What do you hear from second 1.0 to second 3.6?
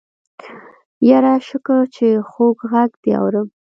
يره شکر چې خوږ غږ دې اورم.